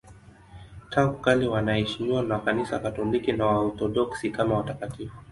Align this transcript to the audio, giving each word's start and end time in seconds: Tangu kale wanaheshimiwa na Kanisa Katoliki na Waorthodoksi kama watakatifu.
Tangu 0.89 1.19
kale 1.21 1.47
wanaheshimiwa 1.47 2.21
na 2.23 2.39
Kanisa 2.39 2.79
Katoliki 2.79 3.31
na 3.31 3.45
Waorthodoksi 3.45 4.29
kama 4.29 4.57
watakatifu. 4.57 5.17